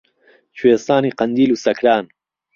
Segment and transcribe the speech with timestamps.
[0.57, 2.05] کوێستانی قەندیل و سەکران